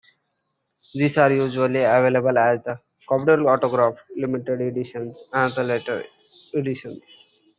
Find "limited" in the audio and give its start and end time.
4.17-4.59